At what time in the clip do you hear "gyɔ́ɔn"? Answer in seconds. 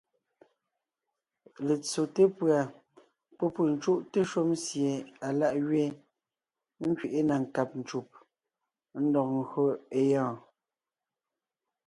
10.09-10.37